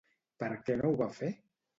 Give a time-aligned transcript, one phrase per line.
[0.43, 1.29] Per què no ho va fer?